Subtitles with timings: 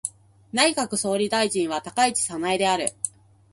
[0.51, 2.93] 内閣総理大臣は高市早苗である。